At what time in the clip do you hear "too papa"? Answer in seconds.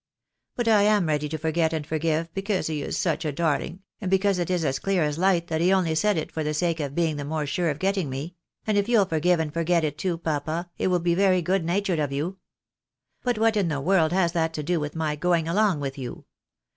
9.99-10.71